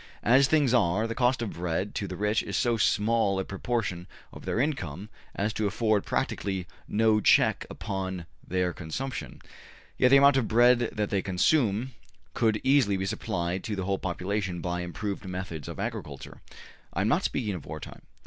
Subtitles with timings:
[0.23, 4.07] As things are, the cost of bread to the rich is so small a proportion
[4.33, 9.39] of their income as to afford practically no check upon their consumption;
[9.99, 11.91] yet the amount of bread that they consume
[12.33, 16.41] could easily be supplied to the whole population by improved methods of agriculture
[16.91, 18.01] (I am not speaking of war time).